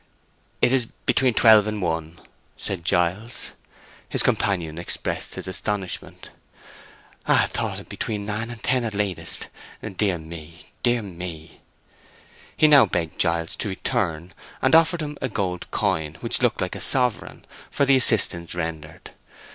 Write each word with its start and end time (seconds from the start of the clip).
"It 0.63 0.73
is 0.73 0.87
between 1.05 1.35
twelve 1.35 1.67
and 1.67 1.79
one," 1.79 2.19
said 2.57 2.83
Giles. 2.83 3.51
His 4.09 4.23
companion 4.23 4.79
expressed 4.79 5.35
his 5.35 5.47
astonishment. 5.47 6.31
"I 7.27 7.45
thought 7.45 7.77
it 7.77 7.87
between 7.87 8.25
nine 8.25 8.49
and 8.49 8.63
ten 8.63 8.83
at 8.83 8.95
latest! 8.95 9.49
Dear 9.97 10.17
me—dear 10.17 11.03
me!" 11.03 11.61
He 12.57 12.65
now 12.67 12.87
begged 12.87 13.19
Giles 13.19 13.55
to 13.57 13.69
return, 13.69 14.33
and 14.59 14.73
offered 14.73 15.03
him 15.03 15.19
a 15.21 15.29
gold 15.29 15.69
coin, 15.69 16.15
which 16.21 16.41
looked 16.41 16.61
like 16.61 16.75
a 16.75 16.81
sovereign, 16.81 17.45
for 17.69 17.85
the 17.85 17.95
assistance 17.95 18.55
rendered. 18.55 19.11